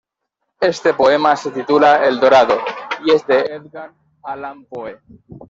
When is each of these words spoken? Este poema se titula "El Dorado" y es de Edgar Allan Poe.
Este 0.59 0.95
poema 0.95 1.35
se 1.35 1.51
titula 1.51 2.03
"El 2.07 2.19
Dorado" 2.19 2.57
y 3.05 3.11
es 3.11 3.27
de 3.27 3.41
Edgar 3.41 3.93
Allan 4.23 4.65
Poe. 4.65 4.99